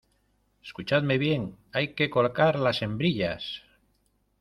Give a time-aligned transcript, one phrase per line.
[0.63, 3.61] escuchadme bien, hay que colocar las hembrillas